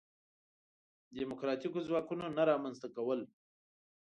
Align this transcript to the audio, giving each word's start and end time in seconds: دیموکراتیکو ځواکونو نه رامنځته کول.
دیموکراتیکو 1.17 1.79
ځواکونو 1.87 2.25
نه 2.37 2.43
رامنځته 2.49 2.87
کول. 2.95 3.19